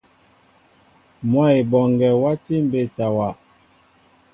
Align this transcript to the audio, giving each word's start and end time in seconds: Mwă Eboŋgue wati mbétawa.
Mwă 1.29 1.45
Eboŋgue 1.61 2.09
wati 2.23 2.53
mbétawa. 2.65 3.27